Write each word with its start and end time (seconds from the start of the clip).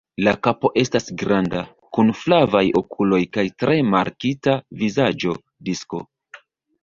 La 0.25 0.31
kapo 0.45 0.69
estas 0.83 1.09
granda, 1.21 1.59
kun 1.97 2.07
flavaj 2.21 2.63
okuloj 2.81 3.19
kaj 3.37 3.45
tre 3.63 3.77
markita 3.95 4.55
vizaĝo 4.81 5.35
disko. 5.69 6.01